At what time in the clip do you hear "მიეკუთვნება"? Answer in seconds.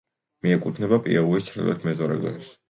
0.45-0.99